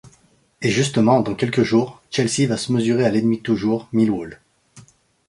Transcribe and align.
Et 0.63 0.71
justement, 0.71 1.19
dans 1.21 1.35
quelques 1.35 1.61
jours, 1.61 2.01
Chelsea 2.09 2.47
va 2.49 2.57
se 2.57 2.71
mesurer 2.71 3.05
à 3.05 3.11
l'ennemi 3.11 3.37
de 3.37 3.43
toujours, 3.43 3.87
Millwall... 3.93 4.39